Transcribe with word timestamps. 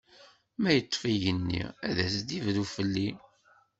Ma 0.61 0.69
yeṭṭef 0.71 1.01
igenni, 1.13 1.63
ad 1.89 1.97
as-d-ibru 2.05 2.63
fell-i! 2.75 3.09